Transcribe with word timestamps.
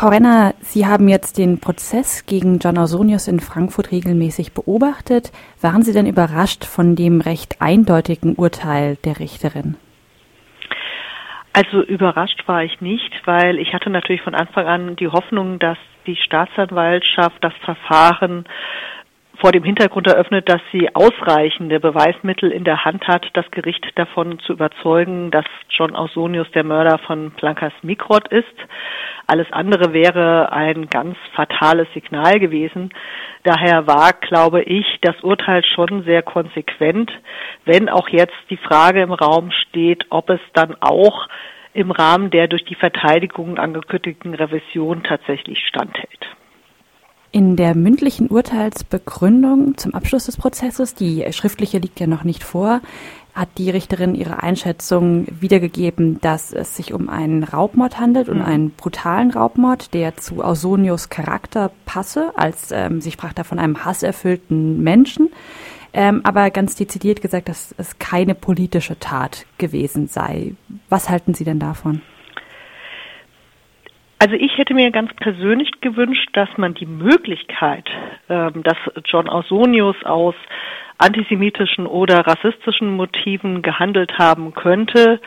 Frau 0.00 0.08
Renner, 0.08 0.54
Sie 0.60 0.86
haben 0.86 1.08
jetzt 1.08 1.36
den 1.36 1.60
Prozess 1.60 2.24
gegen 2.24 2.58
John 2.58 2.78
Ausonius 2.78 3.28
in 3.28 3.38
Frankfurt 3.38 3.92
regelmäßig 3.92 4.54
beobachtet. 4.54 5.30
Waren 5.60 5.82
Sie 5.82 5.92
denn 5.92 6.06
überrascht 6.06 6.64
von 6.64 6.96
dem 6.96 7.20
recht 7.20 7.60
eindeutigen 7.60 8.34
Urteil 8.34 8.96
der 9.04 9.20
Richterin? 9.20 9.76
Also 11.52 11.82
überrascht 11.82 12.44
war 12.46 12.64
ich 12.64 12.80
nicht, 12.80 13.12
weil 13.26 13.58
ich 13.58 13.74
hatte 13.74 13.90
natürlich 13.90 14.22
von 14.22 14.34
Anfang 14.34 14.66
an 14.66 14.96
die 14.96 15.08
Hoffnung, 15.08 15.58
dass 15.58 15.76
die 16.06 16.16
Staatsanwaltschaft 16.16 17.36
das 17.44 17.52
Verfahren 17.62 18.46
vor 19.40 19.52
dem 19.52 19.64
Hintergrund 19.64 20.06
eröffnet, 20.06 20.48
dass 20.48 20.60
sie 20.70 20.94
ausreichende 20.94 21.80
Beweismittel 21.80 22.52
in 22.52 22.64
der 22.64 22.84
Hand 22.84 23.08
hat, 23.08 23.26
das 23.32 23.50
Gericht 23.50 23.86
davon 23.94 24.38
zu 24.40 24.52
überzeugen, 24.52 25.30
dass 25.30 25.46
John 25.70 25.96
Ausonius 25.96 26.50
der 26.52 26.64
Mörder 26.64 26.98
von 26.98 27.30
Plankas 27.32 27.72
Mikrot 27.82 28.28
ist. 28.28 28.46
Alles 29.26 29.50
andere 29.50 29.94
wäre 29.94 30.52
ein 30.52 30.90
ganz 30.90 31.16
fatales 31.34 31.88
Signal 31.94 32.38
gewesen. 32.38 32.90
Daher 33.44 33.86
war, 33.86 34.12
glaube 34.12 34.62
ich, 34.62 34.98
das 35.00 35.18
Urteil 35.22 35.64
schon 35.64 36.04
sehr 36.04 36.22
konsequent, 36.22 37.10
wenn 37.64 37.88
auch 37.88 38.08
jetzt 38.10 38.36
die 38.50 38.58
Frage 38.58 39.00
im 39.00 39.12
Raum 39.12 39.50
steht, 39.52 40.04
ob 40.10 40.28
es 40.28 40.40
dann 40.52 40.76
auch 40.80 41.28
im 41.72 41.90
Rahmen 41.90 42.30
der 42.30 42.48
durch 42.48 42.64
die 42.64 42.74
Verteidigung 42.74 43.58
angekündigten 43.58 44.34
Revision 44.34 45.02
tatsächlich 45.02 45.66
standhält. 45.66 46.36
In 47.32 47.54
der 47.54 47.76
mündlichen 47.76 48.26
Urteilsbegründung 48.26 49.76
zum 49.76 49.94
Abschluss 49.94 50.26
des 50.26 50.36
Prozesses, 50.36 50.96
die 50.96 51.24
schriftliche 51.30 51.78
liegt 51.78 52.00
ja 52.00 52.08
noch 52.08 52.24
nicht 52.24 52.42
vor, 52.42 52.80
hat 53.34 53.50
die 53.56 53.70
Richterin 53.70 54.16
ihre 54.16 54.42
Einschätzung 54.42 55.26
wiedergegeben, 55.40 56.20
dass 56.20 56.52
es 56.52 56.74
sich 56.74 56.92
um 56.92 57.08
einen 57.08 57.44
Raubmord 57.44 58.00
handelt 58.00 58.28
und 58.28 58.38
mhm. 58.38 58.44
einen 58.44 58.70
brutalen 58.70 59.30
Raubmord, 59.30 59.94
der 59.94 60.16
zu 60.16 60.42
Ausonius 60.42 61.08
Charakter 61.08 61.70
passe, 61.86 62.32
als 62.34 62.72
ähm, 62.72 63.00
sie 63.00 63.12
sprach 63.12 63.32
da 63.32 63.44
von 63.44 63.60
einem 63.60 63.84
hasserfüllten 63.84 64.82
Menschen, 64.82 65.30
ähm, 65.92 66.22
aber 66.24 66.50
ganz 66.50 66.74
dezidiert 66.74 67.22
gesagt, 67.22 67.48
dass 67.48 67.74
es 67.78 67.98
keine 68.00 68.34
politische 68.34 68.98
Tat 68.98 69.46
gewesen 69.58 70.08
sei. 70.08 70.54
Was 70.88 71.08
halten 71.08 71.34
Sie 71.34 71.44
denn 71.44 71.60
davon? 71.60 72.02
Also 74.22 74.34
ich 74.34 74.58
hätte 74.58 74.74
mir 74.74 74.90
ganz 74.90 75.10
persönlich 75.14 75.70
gewünscht, 75.80 76.28
dass 76.34 76.50
man 76.58 76.74
die 76.74 76.84
Möglichkeit, 76.84 77.88
ähm, 78.28 78.62
dass 78.62 78.76
John 79.06 79.30
Ausonius 79.30 79.96
aus 80.04 80.34
antisemitischen 80.98 81.86
oder 81.86 82.26
rassistischen 82.26 82.94
Motiven 82.94 83.62
gehandelt 83.62 84.18
haben 84.18 84.52
könnte, 84.52 85.22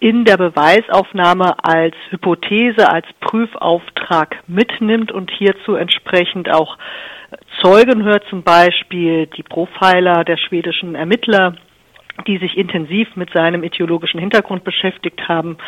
in 0.00 0.26
der 0.26 0.36
Beweisaufnahme 0.36 1.54
als 1.64 1.94
Hypothese, 2.10 2.90
als 2.90 3.06
Prüfauftrag 3.20 4.36
mitnimmt 4.46 5.10
und 5.10 5.30
hierzu 5.30 5.74
entsprechend 5.74 6.50
auch 6.50 6.76
Zeugen 7.62 8.04
hört, 8.04 8.24
zum 8.28 8.42
Beispiel 8.42 9.26
die 9.26 9.42
Profiler 9.42 10.24
der 10.24 10.36
schwedischen 10.36 10.94
Ermittler, 10.94 11.54
die 12.26 12.38
sich 12.38 12.56
intensiv 12.56 13.08
mit 13.16 13.30
seinem 13.32 13.62
ideologischen 13.62 14.20
Hintergrund 14.20 14.64
beschäftigt 14.64 15.28
haben 15.28 15.58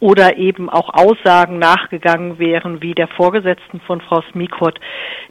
oder 0.00 0.36
eben 0.36 0.68
auch 0.68 0.90
Aussagen 0.94 1.58
nachgegangen 1.58 2.38
wären, 2.38 2.82
wie 2.82 2.94
der 2.94 3.08
Vorgesetzten 3.08 3.80
von 3.80 4.00
Frau 4.00 4.22
Smikot, 4.32 4.74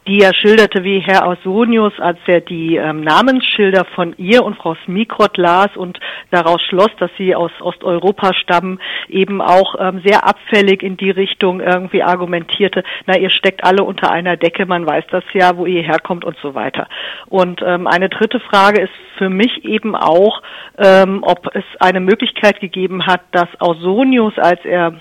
die 0.06 0.18
ja 0.18 0.32
schilderte, 0.34 0.84
wie 0.84 1.00
Herr 1.00 1.26
Ausonius, 1.26 1.92
als 1.98 2.18
er 2.26 2.40
die 2.40 2.76
ähm, 2.76 3.00
Namensschilder 3.02 3.84
von 3.94 4.14
ihr 4.18 4.44
und 4.44 4.56
Frau 4.56 4.76
Smikot 4.84 5.36
las 5.36 5.76
und 5.76 5.98
daraus 6.30 6.62
schloss, 6.62 6.90
dass 6.98 7.10
sie 7.18 7.34
aus 7.34 7.50
Osteuropa 7.60 8.34
stammen, 8.34 8.80
eben 9.08 9.40
auch 9.40 9.76
ähm, 9.78 10.00
sehr 10.04 10.26
abfällig 10.26 10.82
in 10.82 10.96
die 10.96 11.10
Richtung 11.10 11.60
irgendwie 11.60 12.02
argumentierte, 12.02 12.84
na, 13.06 13.18
ihr 13.18 13.30
steckt 13.30 13.64
alle 13.64 13.84
unter 13.84 14.10
einer 14.10 14.36
Decke, 14.36 14.66
man 14.66 14.86
weiß 14.86 15.04
das 15.10 15.24
ja, 15.32 15.56
wo 15.56 15.66
ihr 15.66 15.82
herkommt 15.82 16.24
und 16.24 16.36
so 16.42 16.54
weiter. 16.54 16.88
Und 17.26 17.62
ähm, 17.62 17.86
eine 17.86 18.08
dritte 18.08 18.40
Frage 18.40 18.80
ist 18.80 18.92
für 19.18 19.30
mich 19.30 19.64
eben 19.64 19.94
auch, 19.94 20.42
ähm, 20.78 21.20
ob 21.22 21.54
es 21.54 21.64
eine 21.80 22.00
Möglichkeit 22.00 22.60
gegeben 22.60 23.06
hat, 23.06 23.22
dass 23.32 23.48
Ausonius, 23.58 24.38
als 24.38 24.64
er 24.64 24.94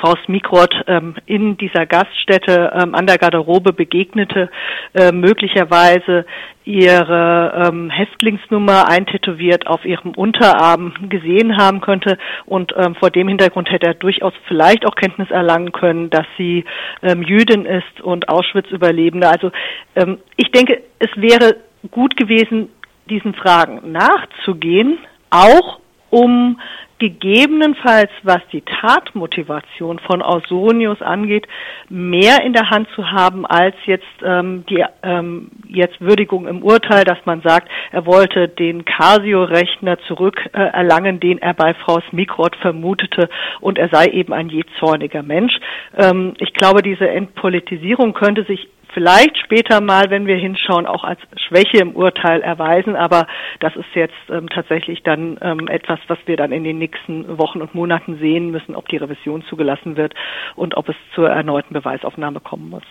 Frau 0.00 0.14
Smikrot 0.24 0.74
ähm, 0.86 1.14
in 1.26 1.56
dieser 1.56 1.86
Gaststätte 1.86 2.72
ähm, 2.74 2.94
an 2.94 3.06
der 3.06 3.18
Garderobe 3.18 3.72
begegnete, 3.72 4.50
äh, 4.94 5.12
möglicherweise 5.12 6.26
ihre 6.64 7.68
ähm, 7.68 7.88
Häftlingsnummer 7.88 8.88
eintätowiert 8.88 9.66
auf 9.66 9.84
ihrem 9.86 10.12
Unterarm 10.12 10.92
gesehen 11.08 11.56
haben 11.56 11.80
könnte 11.80 12.18
und 12.44 12.74
ähm, 12.76 12.94
vor 12.96 13.10
dem 13.10 13.28
Hintergrund 13.28 13.70
hätte 13.70 13.86
er 13.86 13.94
durchaus 13.94 14.34
vielleicht 14.46 14.86
auch 14.86 14.94
Kenntnis 14.94 15.30
erlangen 15.30 15.72
können, 15.72 16.10
dass 16.10 16.26
sie 16.36 16.64
ähm, 17.02 17.22
Jüdin 17.22 17.64
ist 17.64 18.02
und 18.02 18.28
Auschwitz-Überlebende. 18.28 19.28
Also 19.28 19.50
ähm, 19.96 20.18
ich 20.36 20.50
denke, 20.50 20.82
es 20.98 21.10
wäre 21.16 21.56
gut 21.90 22.16
gewesen, 22.16 22.68
diesen 23.08 23.34
Fragen 23.34 23.92
nachzugehen, 23.92 24.98
auch 25.30 25.80
um 26.10 26.58
gegebenenfalls, 26.98 28.10
was 28.22 28.40
die 28.52 28.62
Tatmotivation 28.62 29.98
von 30.00 30.20
Ausonius 30.20 31.00
angeht, 31.00 31.46
mehr 31.88 32.42
in 32.44 32.52
der 32.52 32.70
Hand 32.70 32.88
zu 32.94 33.10
haben 33.10 33.46
als 33.46 33.76
jetzt 33.86 34.04
ähm, 34.24 34.64
die 34.68 34.84
ähm, 35.02 35.50
jetzt 35.68 36.00
Würdigung 36.00 36.48
im 36.48 36.62
Urteil, 36.62 37.04
dass 37.04 37.18
man 37.24 37.40
sagt, 37.42 37.68
er 37.92 38.04
wollte 38.04 38.48
den 38.48 38.84
Casio-Rechner 38.84 39.98
zurückerlangen, 40.08 41.16
äh, 41.16 41.20
den 41.20 41.38
er 41.38 41.54
bei 41.54 41.74
Frau 41.74 42.00
Smikrot 42.10 42.56
vermutete, 42.56 43.28
und 43.60 43.78
er 43.78 43.88
sei 43.90 44.06
eben 44.06 44.32
ein 44.32 44.48
jähzorniger 44.48 45.22
Mensch. 45.22 45.54
Ähm, 45.96 46.34
ich 46.38 46.52
glaube, 46.52 46.82
diese 46.82 47.08
Entpolitisierung 47.08 48.12
könnte 48.12 48.44
sich 48.44 48.68
vielleicht 48.92 49.36
später 49.38 49.80
mal, 49.80 50.10
wenn 50.10 50.26
wir 50.26 50.36
hinschauen, 50.36 50.86
auch 50.86 51.04
als 51.04 51.20
Schwäche 51.36 51.78
im 51.78 51.96
Urteil 51.96 52.40
erweisen. 52.42 52.96
Aber 52.96 53.26
das 53.60 53.74
ist 53.76 53.94
jetzt 53.94 54.14
ähm, 54.30 54.48
tatsächlich 54.48 55.02
dann 55.02 55.38
ähm, 55.42 55.68
etwas, 55.68 55.98
was 56.08 56.18
wir 56.26 56.36
dann 56.36 56.52
in 56.52 56.64
den 56.64 56.78
nächsten 56.78 57.38
Wochen 57.38 57.60
und 57.60 57.74
Monaten 57.74 58.18
sehen 58.18 58.50
müssen, 58.50 58.74
ob 58.74 58.88
die 58.88 58.96
Revision 58.96 59.42
zugelassen 59.44 59.96
wird 59.96 60.14
und 60.56 60.76
ob 60.76 60.88
es 60.88 60.96
zur 61.14 61.28
erneuten 61.28 61.74
Beweisaufnahme 61.74 62.40
kommen 62.40 62.70
muss. 62.70 62.84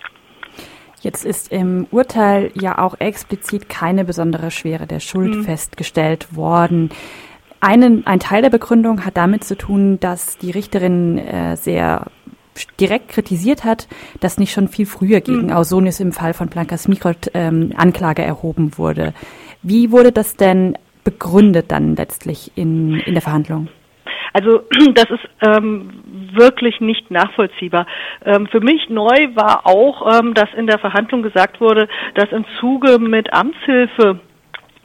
Jetzt 1.02 1.26
ist 1.26 1.52
im 1.52 1.88
Urteil 1.92 2.52
ja 2.56 2.80
auch 2.80 3.00
explizit 3.00 3.70
keine 3.70 4.04
besondere 4.04 4.50
Schwere 4.50 4.88
der 4.88 5.00
Schuld 5.00 5.36
mhm. 5.36 5.44
festgestellt 5.44 6.36
worden. 6.36 6.90
Einen, 7.60 8.06
ein 8.06 8.20
Teil 8.20 8.42
der 8.42 8.50
Begründung 8.50 9.06
hat 9.06 9.18
damit 9.18 9.44
zu 9.44 9.58
tun, 9.58 10.00
dass 10.00 10.38
die 10.38 10.52
Richterin 10.52 11.18
äh, 11.18 11.56
sehr 11.56 12.08
direkt 12.80 13.10
kritisiert 13.10 13.64
hat, 13.64 13.88
dass 14.20 14.40
nicht 14.40 14.52
schon 14.52 14.68
viel 14.68 14.86
früher 14.86 15.22
gegen 15.22 15.48
mhm. 15.48 15.54
Ausonius 15.54 16.00
im 16.00 16.12
Fall 16.12 16.34
von 16.34 16.50
Plankas 16.50 16.88
Mikrot 16.88 17.32
ähm, 17.34 17.74
Anklage 17.78 18.24
erhoben 18.24 18.78
wurde. 18.78 19.14
Wie 19.62 19.92
wurde 19.92 20.12
das 20.12 20.36
denn 20.36 20.78
begründet 21.04 21.72
dann 21.72 21.96
letztlich 21.96 22.52
in, 22.56 23.00
in 23.00 23.14
der 23.14 23.22
Verhandlung? 23.22 23.70
Also 24.34 24.62
das 24.94 25.10
ist 25.10 25.28
ähm, 25.42 25.90
wirklich 26.34 26.80
nicht 26.80 27.10
nachvollziehbar. 27.12 27.88
Ähm, 28.26 28.48
für 28.48 28.60
mich 28.60 28.90
neu 28.90 29.36
war 29.36 29.66
auch, 29.66 30.20
ähm, 30.20 30.34
dass 30.34 30.54
in 30.56 30.68
der 30.68 30.80
Verhandlung 30.80 31.24
gesagt 31.24 31.62
wurde, 31.62 31.88
dass 32.16 32.32
im 32.32 32.46
Zuge 32.60 33.00
mit 33.00 33.34
Amtshilfe 33.34 34.20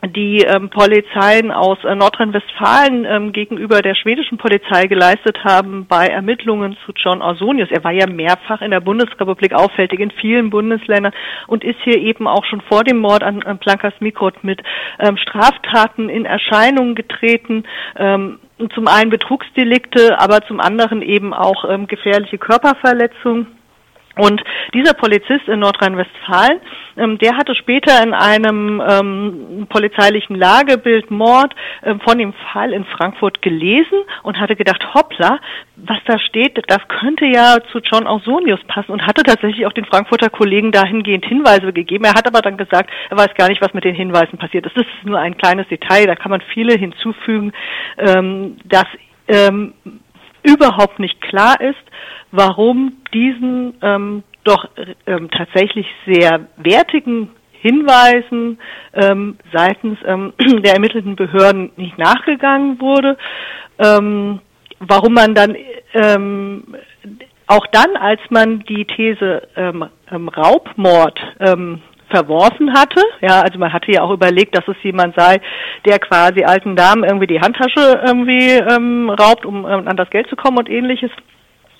die 0.09 0.39
ähm, 0.39 0.69
Polizeien 0.69 1.53
aus 1.53 1.79
äh, 1.85 1.95
Nordrhein-Westfalen 1.95 3.05
ähm, 3.05 3.33
gegenüber 3.33 3.83
der 3.83 3.95
schwedischen 3.95 4.37
Polizei 4.37 4.87
geleistet 4.89 5.45
haben 5.45 5.87
bei 5.87 6.07
Ermittlungen 6.07 6.77
zu 6.85 6.93
John 6.97 7.23
Ausonius. 7.23 7.71
Er 7.71 7.85
war 7.85 7.93
ja 7.93 8.09
mehrfach 8.09 8.63
in 8.63 8.73
der 8.73 8.81
Bundesrepublik 8.81 9.53
auffällig 9.53 10.01
in 10.01 10.11
vielen 10.11 10.51
Bundesländern 10.51 11.13
und 11.47 11.63
ist 11.63 11.79
hier 11.85 11.99
eben 11.99 12.27
auch 12.27 12.45
schon 12.45 12.61
vor 12.63 12.83
dem 12.83 12.99
Mord 12.99 13.23
an, 13.23 13.45
an 13.45 13.59
Plankas 13.59 13.95
Mikrot 14.01 14.43
mit 14.43 14.61
ähm, 14.99 15.17
Straftaten 15.17 16.09
in 16.09 16.25
Erscheinung 16.25 16.97
getreten. 16.97 17.65
Ähm, 17.97 18.41
zum 18.75 18.89
einen 18.89 19.11
Betrugsdelikte, 19.11 20.19
aber 20.19 20.41
zum 20.47 20.61
anderen 20.61 21.03
eben 21.03 21.33
auch 21.33 21.65
ähm, 21.69 21.87
gefährliche 21.87 22.39
Körperverletzung. 22.39 23.47
Und 24.17 24.43
dieser 24.75 24.93
Polizist 24.93 25.49
in 25.49 25.61
Nordrhein-Westfalen, 25.61 26.61
ähm, 26.99 27.19
der 27.19 27.37
hatte 27.37 27.55
später 27.55 28.03
in 28.03 28.13
einem 28.13 28.83
ähm, 28.87 29.67
polizeilichen 29.69 30.37
Lagebild 30.37 31.11
Mord 31.11 31.55
ähm, 31.83 32.01
von 32.01 32.19
dem 32.19 32.35
Fall 32.53 32.73
in 32.73 32.85
Frankfurt 32.85 33.41
gelesen 33.41 34.03
und 34.23 34.39
hatte 34.39 34.55
gedacht, 34.55 34.95
hoppla, 34.95 35.39
was 35.77 35.99
da 36.07 36.19
steht, 36.19 36.63
das 36.69 36.81
könnte 36.89 37.25
ja 37.25 37.57
zu 37.73 37.79
John 37.79 38.07
Ausonius 38.07 38.61
passen 38.69 38.93
und 38.93 39.07
hatte 39.07 39.23
tatsächlich 39.23 39.67
auch 39.67 39.73
den 39.73 39.87
Frankfurter 39.87 40.29
Kollegen 40.29 40.73
dahingehend 40.73 41.25
Hinweise 41.25 41.73
gegeben. 41.73 42.05
Er 42.05 42.15
hat 42.15 42.27
aber 42.27 42.43
dann 42.43 42.59
gesagt, 42.59 42.91
er 43.09 43.17
weiß 43.17 43.35
gar 43.35 43.49
nicht, 43.49 43.63
was 43.63 43.73
mit 43.73 43.85
den 43.85 43.95
Hinweisen 43.95 44.39
passiert 44.39 44.67
ist. 44.67 44.77
Das 44.77 44.85
ist 44.85 45.07
nur 45.07 45.19
ein 45.19 45.39
kleines 45.39 45.67
Detail, 45.69 46.07
da 46.07 46.17
kann 46.17 46.31
man 46.31 46.43
viele 46.53 46.75
hinzufügen, 46.75 47.53
ähm, 47.99 48.59
dass 48.65 48.87
ähm, 49.29 49.73
überhaupt 50.43 50.99
nicht 50.99 51.21
klar 51.21 51.61
ist, 51.61 51.83
warum 52.31 52.99
diesen 53.13 53.75
ähm, 53.83 54.23
doch 54.45 54.69
ähm, 55.07 55.31
tatsächlich 55.31 55.87
sehr 56.07 56.47
wertigen 56.57 57.31
Hinweisen 57.53 58.59
ähm, 58.93 59.39
seitens 59.53 59.99
ähm, 60.05 60.33
der 60.65 60.75
ermittelten 60.75 61.15
Behörden 61.15 61.71
nicht 61.77 61.97
nachgegangen 61.97 62.81
wurde, 62.81 63.17
ähm, 63.79 64.41
warum 64.81 65.15
man 65.15 65.35
dann 65.35 65.57
ähm, 65.95 66.75
auch 67.47 67.67
dann, 67.69 67.97
als 67.97 68.21
man 68.31 68.61
die 68.61 68.85
These 68.85 69.47
ähm, 69.57 69.85
ähm, 70.11 70.29
Raubmord 70.29 71.19
ähm, 71.39 71.83
verworfen 72.13 72.73
hatte. 72.73 73.01
Ja, 73.21 73.41
also 73.41 73.59
man 73.59 73.73
hatte 73.73 73.91
ja 73.91 74.03
auch 74.03 74.11
überlegt, 74.11 74.57
dass 74.57 74.67
es 74.69 74.77
jemand 74.83 75.15
sei, 75.17 75.41
der 75.87 75.99
quasi 75.99 76.45
alten 76.45 76.77
Damen 76.77 77.05
irgendwie 77.05 77.27
die 77.27 77.41
Handtasche 77.41 78.01
irgendwie 78.07 78.51
ähm, 78.51 79.11
raubt, 79.11 79.47
um 79.47 79.67
ähm, 79.67 79.89
an 79.89 79.97
das 79.97 80.11
Geld 80.11 80.29
zu 80.29 80.37
kommen 80.37 80.59
und 80.59 80.69
ähnliches 80.69 81.11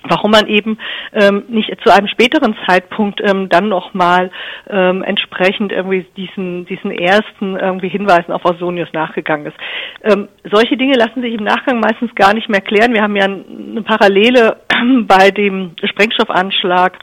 warum 0.07 0.31
man 0.31 0.47
eben 0.47 0.77
ähm, 1.13 1.43
nicht 1.47 1.71
zu 1.83 1.93
einem 1.93 2.07
späteren 2.07 2.55
Zeitpunkt 2.67 3.21
ähm, 3.23 3.49
dann 3.49 3.69
nochmal 3.69 4.31
ähm, 4.69 5.03
entsprechend 5.03 5.71
irgendwie 5.71 6.05
diesen, 6.17 6.65
diesen 6.65 6.91
ersten 6.91 7.55
irgendwie 7.55 7.89
Hinweisen 7.89 8.31
auf 8.31 8.45
Ausonius 8.45 8.89
nachgegangen 8.93 9.47
ist. 9.47 9.57
Ähm, 10.03 10.27
solche 10.51 10.77
Dinge 10.77 10.95
lassen 10.95 11.21
sich 11.21 11.33
im 11.33 11.43
Nachgang 11.43 11.79
meistens 11.79 12.13
gar 12.15 12.33
nicht 12.33 12.49
mehr 12.49 12.61
klären. 12.61 12.93
Wir 12.93 13.01
haben 13.01 13.15
ja 13.15 13.25
eine 13.25 13.81
Parallele 13.83 14.57
bei 15.07 15.31
dem 15.31 15.71
Sprengstoffanschlag 15.83 16.97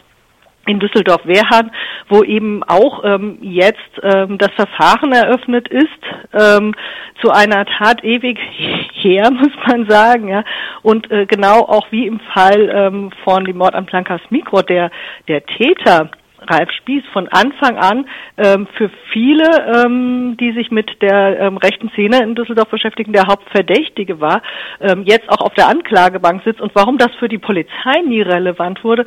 in 0.70 0.80
Düsseldorf-Wehrhahn, 0.80 1.70
wo 2.08 2.22
eben 2.22 2.62
auch 2.64 3.04
ähm, 3.04 3.38
jetzt 3.40 3.78
ähm, 4.02 4.38
das 4.38 4.50
Verfahren 4.54 5.12
eröffnet 5.12 5.68
ist 5.68 5.88
ähm, 6.32 6.74
zu 7.20 7.30
einer 7.30 7.66
Tat 7.66 8.02
ewig 8.04 8.38
her, 8.92 9.30
muss 9.30 9.52
man 9.66 9.88
sagen, 9.88 10.28
ja. 10.28 10.44
Und 10.82 11.10
äh, 11.10 11.26
genau 11.26 11.60
auch 11.60 11.86
wie 11.90 12.06
im 12.06 12.20
Fall 12.32 12.70
ähm, 12.72 13.10
von 13.24 13.44
dem 13.44 13.58
Mord 13.58 13.74
an 13.74 13.86
Plankas 13.86 14.20
Mikro, 14.30 14.62
der 14.62 14.90
der 15.28 15.44
Täter 15.44 16.10
Ralf 16.48 16.70
Spieß 16.72 17.04
von 17.12 17.28
Anfang 17.28 17.76
an 17.76 18.06
ähm, 18.36 18.66
für 18.76 18.90
viele, 19.12 19.84
ähm, 19.84 20.36
die 20.38 20.52
sich 20.52 20.70
mit 20.70 21.02
der 21.02 21.38
ähm, 21.40 21.56
rechten 21.56 21.90
Szene 21.90 22.22
in 22.22 22.34
Düsseldorf 22.34 22.68
beschäftigen, 22.68 23.12
der 23.12 23.26
Hauptverdächtige 23.26 24.20
war, 24.20 24.42
ähm, 24.80 25.04
jetzt 25.04 25.28
auch 25.28 25.40
auf 25.40 25.54
der 25.54 25.68
Anklagebank 25.68 26.42
sitzt 26.44 26.60
und 26.60 26.74
warum 26.74 26.98
das 26.98 27.14
für 27.18 27.28
die 27.28 27.38
Polizei 27.38 28.00
nie 28.06 28.22
relevant 28.22 28.82
wurde, 28.84 29.06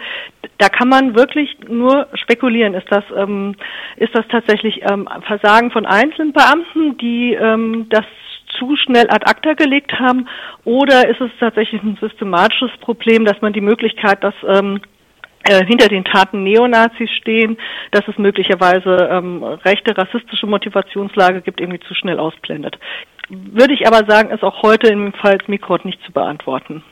da 0.57 0.69
kann 0.69 0.89
man 0.89 1.15
wirklich 1.15 1.57
nur 1.67 2.07
spekulieren. 2.13 2.73
Ist 2.73 2.91
das, 2.91 3.03
ähm, 3.15 3.55
ist 3.97 4.15
das 4.15 4.25
tatsächlich 4.29 4.81
ähm, 4.89 5.07
Versagen 5.25 5.71
von 5.71 5.85
einzelnen 5.85 6.33
Beamten, 6.33 6.97
die 6.97 7.33
ähm, 7.33 7.87
das 7.89 8.05
zu 8.57 8.75
schnell 8.75 9.07
ad 9.09 9.25
acta 9.25 9.53
gelegt 9.53 9.99
haben, 9.99 10.27
oder 10.63 11.09
ist 11.09 11.19
es 11.19 11.31
tatsächlich 11.39 11.81
ein 11.81 11.97
systematisches 11.99 12.71
Problem, 12.81 13.25
dass 13.25 13.41
man 13.41 13.53
die 13.53 13.61
Möglichkeit, 13.61 14.23
dass 14.23 14.35
ähm, 14.47 14.77
äh, 14.77 14.92
hinter 15.47 15.87
den 15.87 16.05
Taten 16.05 16.43
Neonazis 16.43 17.09
stehen, 17.11 17.57
dass 17.91 18.07
es 18.07 18.17
möglicherweise 18.17 19.09
ähm, 19.11 19.43
rechte 19.43 19.97
rassistische 19.97 20.47
Motivationslage 20.47 21.41
gibt, 21.41 21.59
irgendwie 21.59 21.81
zu 21.81 21.93
schnell 21.93 22.19
ausblendet. 22.19 22.77
Würde 23.29 23.73
ich 23.73 23.87
aber 23.87 24.05
sagen, 24.05 24.31
ist 24.31 24.43
auch 24.43 24.61
heute 24.63 24.87
im 24.87 25.13
Fall 25.13 25.37
Mikrot 25.47 25.85
nicht 25.85 26.01
zu 26.05 26.11
beantworten. 26.11 26.83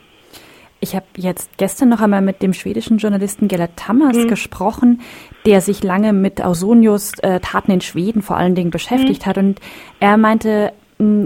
Ich 0.83 0.95
habe 0.95 1.05
jetzt 1.15 1.57
gestern 1.59 1.89
noch 1.89 2.01
einmal 2.01 2.23
mit 2.23 2.41
dem 2.41 2.53
schwedischen 2.53 2.97
Journalisten 2.97 3.47
Gellert 3.47 3.77
Tammers 3.77 4.17
mhm. 4.17 4.27
gesprochen, 4.27 5.01
der 5.45 5.61
sich 5.61 5.83
lange 5.83 6.11
mit 6.11 6.43
Ausonius 6.43 7.19
äh, 7.19 7.39
Taten 7.39 7.71
in 7.71 7.81
Schweden 7.81 8.23
vor 8.23 8.35
allen 8.35 8.55
Dingen 8.55 8.71
beschäftigt 8.71 9.25
mhm. 9.25 9.29
hat. 9.29 9.37
Und 9.37 9.59
er 9.99 10.17
meinte, 10.17 10.73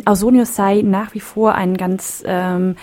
Ausonius 0.05 0.55
sei 0.55 0.81
nach 0.83 1.13
wie 1.13 1.21
vor 1.21 1.55
ein 1.55 1.77
ganz 1.77 2.21
ähm, 2.27 2.75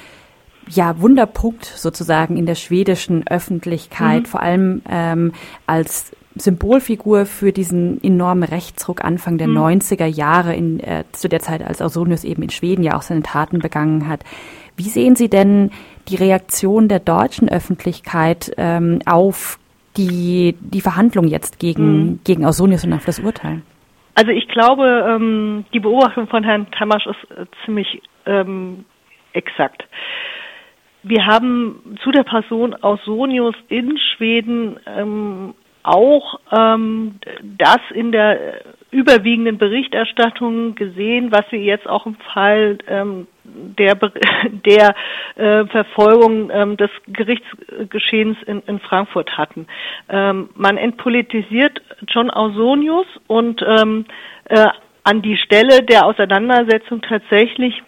ja, 0.68 1.00
Wunderpunkt 1.00 1.64
sozusagen 1.64 2.36
in 2.36 2.46
der 2.46 2.54
schwedischen 2.54 3.26
Öffentlichkeit, 3.26 4.22
mhm. 4.22 4.26
vor 4.26 4.40
allem 4.42 4.82
ähm, 4.88 5.32
als 5.66 6.12
Symbolfigur 6.34 7.26
für 7.26 7.52
diesen 7.52 8.02
enormen 8.02 8.44
Rechtsruck 8.44 9.04
Anfang 9.04 9.38
der 9.38 9.48
mhm. 9.48 9.58
90er 9.58 10.06
Jahre, 10.06 10.54
in, 10.54 10.80
äh, 10.80 11.04
zu 11.12 11.28
der 11.28 11.40
Zeit, 11.40 11.62
als 11.62 11.82
Ausonius 11.82 12.24
eben 12.24 12.42
in 12.42 12.50
Schweden 12.50 12.82
ja 12.82 12.96
auch 12.96 13.02
seine 13.02 13.22
Taten 13.22 13.58
begangen 13.58 14.08
hat. 14.08 14.24
Wie 14.76 14.84
sehen 14.84 15.16
Sie 15.16 15.28
denn 15.28 15.70
die 16.08 16.16
Reaktion 16.16 16.88
der 16.88 17.00
deutschen 17.00 17.48
Öffentlichkeit 17.48 18.52
ähm, 18.56 19.00
auf 19.04 19.58
die, 19.96 20.56
die 20.60 20.80
Verhandlung 20.80 21.26
jetzt 21.26 21.58
gegen, 21.58 21.96
mhm. 21.96 22.20
gegen 22.24 22.46
Ausonius 22.46 22.84
und 22.84 22.94
auf 22.94 23.04
das 23.04 23.20
Urteil? 23.20 23.60
Also 24.14 24.30
ich 24.30 24.48
glaube, 24.48 25.06
ähm, 25.08 25.64
die 25.72 25.80
Beobachtung 25.80 26.28
von 26.28 26.44
Herrn 26.44 26.70
Tamasch 26.70 27.06
ist 27.06 27.30
äh, 27.30 27.46
ziemlich 27.64 28.02
ähm, 28.26 28.84
exakt. 29.32 29.84
Wir 31.02 31.26
haben 31.26 31.96
zu 32.02 32.10
der 32.12 32.22
Person 32.22 32.74
Ausonius 32.74 33.54
in 33.68 33.98
Schweden 33.98 34.78
ähm, 34.86 35.54
auch 35.82 36.38
ähm, 36.52 37.16
das 37.42 37.80
in 37.92 38.12
der 38.12 38.62
überwiegenden 38.92 39.58
Berichterstattung 39.58 40.74
gesehen, 40.74 41.32
was 41.32 41.44
wir 41.50 41.58
jetzt 41.58 41.88
auch 41.88 42.06
im 42.06 42.16
Fall 42.32 42.78
ähm, 42.86 43.26
der, 43.42 43.94
der 44.66 44.94
äh, 45.34 45.66
Verfolgung 45.66 46.50
ähm, 46.52 46.76
des 46.76 46.90
Gerichtsgeschehens 47.08 48.36
in, 48.46 48.62
in 48.66 48.78
Frankfurt 48.80 49.36
hatten. 49.36 49.66
Ähm, 50.08 50.50
man 50.54 50.76
entpolitisiert 50.76 51.80
John 52.06 52.30
Ausonius 52.30 53.06
und 53.26 53.62
ähm, 53.66 54.04
äh, 54.44 54.68
an 55.04 55.22
die 55.22 55.36
Stelle 55.36 55.82
der 55.82 56.06
Auseinandersetzung 56.06 57.00
tatsächlich 57.00 57.82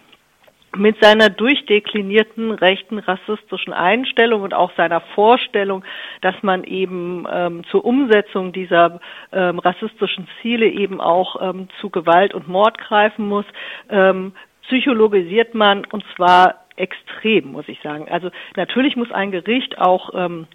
mit 0.75 1.01
seiner 1.03 1.29
durchdeklinierten 1.29 2.51
rechten 2.51 2.99
rassistischen 2.99 3.73
Einstellung 3.73 4.41
und 4.41 4.53
auch 4.53 4.71
seiner 4.75 5.01
Vorstellung, 5.01 5.83
dass 6.21 6.35
man 6.41 6.63
eben 6.63 7.25
ähm, 7.31 7.63
zur 7.71 7.85
Umsetzung 7.85 8.51
dieser 8.51 8.99
ähm, 9.31 9.59
rassistischen 9.59 10.27
Ziele 10.41 10.67
eben 10.67 11.01
auch 11.01 11.41
ähm, 11.41 11.67
zu 11.81 11.89
Gewalt 11.89 12.33
und 12.33 12.47
Mord 12.47 12.77
greifen 12.77 13.27
muss, 13.27 13.45
ähm, 13.89 14.33
psychologisiert 14.63 15.53
man 15.53 15.85
und 15.85 16.03
zwar 16.15 16.65
extrem, 16.75 17.51
muss 17.51 17.67
ich 17.67 17.79
sagen. 17.81 18.07
Also 18.09 18.29
natürlich 18.55 18.95
muss 18.95 19.11
ein 19.11 19.31
Gericht 19.31 19.77
auch 19.77 20.09
ähm, 20.13 20.47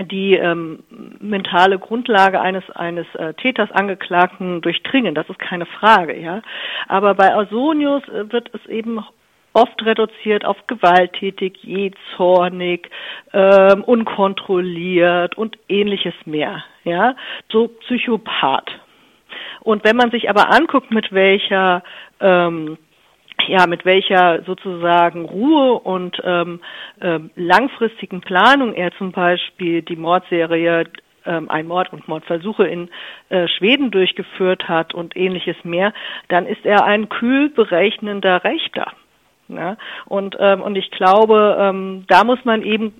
die 0.00 0.34
ähm, 0.34 0.82
mentale 1.20 1.78
Grundlage 1.78 2.40
eines 2.40 2.68
eines 2.70 3.06
äh, 3.16 3.34
Täters 3.34 3.70
Angeklagten 3.72 4.62
durchdringen, 4.62 5.14
das 5.14 5.28
ist 5.28 5.38
keine 5.38 5.66
Frage, 5.66 6.18
ja. 6.18 6.42
Aber 6.88 7.14
bei 7.14 7.34
Ausonius 7.34 8.02
äh, 8.08 8.32
wird 8.32 8.50
es 8.54 8.64
eben 8.66 9.04
oft 9.52 9.84
reduziert 9.84 10.44
auf 10.44 10.56
gewalttätig, 10.66 11.58
jähzornig, 11.62 12.88
ähm, 13.32 13.82
unkontrolliert 13.84 15.36
und 15.36 15.58
ähnliches 15.68 16.14
mehr. 16.24 16.64
Ja, 16.84 17.16
so 17.50 17.68
Psychopath. 17.68 18.70
Und 19.60 19.84
wenn 19.84 19.96
man 19.96 20.10
sich 20.10 20.30
aber 20.30 20.50
anguckt, 20.52 20.90
mit 20.90 21.12
welcher 21.12 21.82
ähm, 22.20 22.78
ja, 23.46 23.66
mit 23.66 23.84
welcher 23.84 24.42
sozusagen 24.42 25.24
Ruhe 25.24 25.72
und 25.72 26.20
ähm, 26.24 26.60
ähm, 27.00 27.30
langfristigen 27.36 28.20
Planung 28.20 28.74
er 28.74 28.92
zum 28.92 29.12
Beispiel 29.12 29.82
die 29.82 29.96
Mordserie 29.96 30.84
ähm, 31.26 31.50
ein 31.50 31.66
Mord 31.66 31.92
und 31.92 32.06
Mordversuche 32.08 32.66
in 32.66 32.90
äh, 33.28 33.48
Schweden 33.48 33.90
durchgeführt 33.90 34.68
hat 34.68 34.94
und 34.94 35.16
ähnliches 35.16 35.56
mehr, 35.64 35.92
dann 36.28 36.46
ist 36.46 36.64
er 36.64 36.84
ein 36.84 37.08
kühl 37.08 37.48
berechnender 37.48 38.44
Rechter. 38.44 38.92
Ja? 39.56 39.76
Und, 40.06 40.36
ähm, 40.38 40.62
und 40.62 40.76
ich 40.76 40.90
glaube, 40.90 41.56
ähm, 41.58 42.04
da 42.08 42.24
muss 42.24 42.44
man 42.44 42.62
eben 42.62 42.94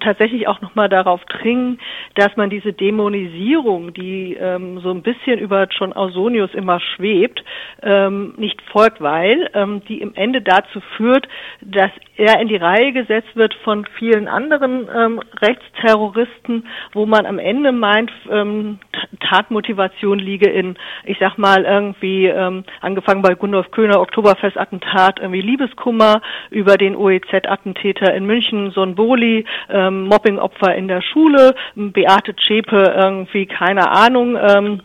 tatsächlich 0.00 0.48
auch 0.48 0.60
nochmal 0.60 0.88
darauf 0.88 1.24
dringen, 1.26 1.78
dass 2.14 2.36
man 2.36 2.50
diese 2.50 2.72
Dämonisierung, 2.72 3.92
die 3.92 4.34
ähm, 4.34 4.80
so 4.80 4.90
ein 4.90 5.02
bisschen 5.02 5.38
über 5.38 5.66
John 5.70 5.92
Ausonius 5.92 6.52
immer 6.54 6.80
schwebt, 6.80 7.44
ähm, 7.82 8.34
nicht 8.36 8.60
folgt, 8.72 9.00
weil 9.00 9.50
ähm, 9.54 9.82
die 9.88 10.00
im 10.00 10.14
Ende 10.14 10.42
dazu 10.42 10.80
führt, 10.96 11.28
dass 11.60 11.90
er 12.16 12.40
in 12.40 12.48
die 12.48 12.56
Reihe 12.56 12.92
gesetzt 12.92 13.34
wird 13.34 13.54
von 13.64 13.86
vielen 13.98 14.28
anderen 14.28 14.88
ähm, 14.94 15.20
Rechtsterroristen, 15.40 16.66
wo 16.92 17.06
man 17.06 17.26
am 17.26 17.38
Ende 17.38 17.72
meint, 17.72 18.10
ähm, 18.30 18.78
Tatmotivation 19.20 20.18
liege 20.18 20.48
in, 20.48 20.76
ich 21.04 21.18
sag 21.18 21.38
mal, 21.38 21.64
irgendwie 21.64 22.26
ähm, 22.26 22.64
angefangen 22.80 23.22
bei 23.22 23.34
Gundolf 23.34 23.70
Köhner, 23.70 24.00
Oktoberfestattentat, 24.00 25.20
irgendwie 25.20 25.40
Liebeskummer, 25.40 26.22
über 26.50 26.76
den 26.76 26.96
OEZ-Attentäter 26.96 28.14
in 28.14 28.26
München, 28.26 28.70
Son 28.70 28.94
Boli, 28.94 29.44
ähm, 29.70 30.04
Mobbingopfer 30.04 30.74
in 30.74 30.88
der 30.88 31.02
Schule, 31.02 31.54
Beate 31.74 32.36
Zschäpe 32.36 32.94
irgendwie, 32.96 33.46
keine 33.46 33.90
Ahnung, 33.90 34.36
ähm, 34.36 34.80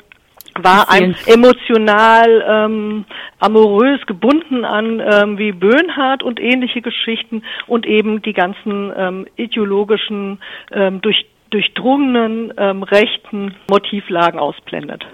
war 0.63 0.89
ein 0.89 1.15
emotional 1.25 2.43
ähm, 2.47 3.05
amorös 3.39 4.05
gebunden 4.05 4.65
an 4.65 4.99
ähm, 4.99 5.37
wie 5.37 5.51
Böhnhardt 5.51 6.23
und 6.23 6.39
ähnliche 6.39 6.81
Geschichten 6.81 7.43
und 7.67 7.85
eben 7.85 8.21
die 8.21 8.33
ganzen 8.33 8.91
ähm, 8.95 9.27
ideologischen 9.35 10.39
ähm, 10.71 11.01
durch 11.01 11.25
durchdrungenen 11.49 12.53
ähm, 12.57 12.83
rechten 12.83 13.55
Motivlagen 13.69 14.39
ausblendet. 14.39 15.05